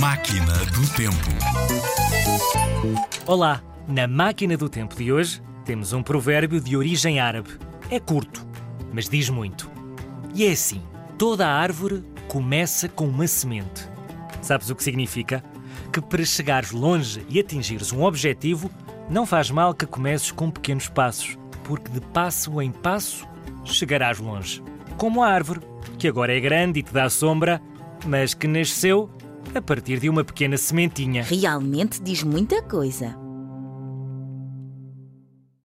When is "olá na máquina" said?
3.26-4.56